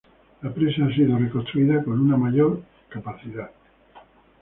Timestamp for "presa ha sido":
0.51-1.15